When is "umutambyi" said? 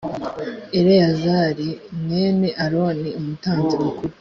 3.19-3.75